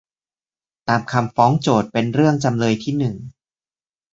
[0.87, 3.15] ตามคำฟ้องโจทก์เป็นเรื่องจำเลยที่หนึ่ง